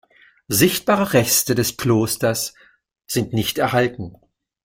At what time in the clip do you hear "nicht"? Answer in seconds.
3.33-3.59